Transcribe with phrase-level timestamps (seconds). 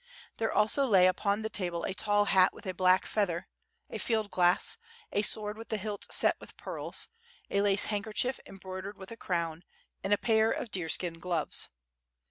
[0.37, 3.47] There also lay upon the table a tall hat with a black feather;
[3.87, 4.77] a field glass,
[5.11, 7.07] a sword with the hilt set with pearls,
[7.51, 9.63] a lace handkerchief embroidered with a crown,
[10.03, 11.69] and a pair of deerskin gloves.